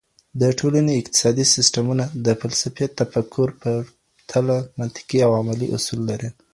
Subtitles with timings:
[0.41, 6.29] د ټولني اقتصادي سیسټمونه د فلسفي تفکر په پرتله منطقي او علمي اصول لري.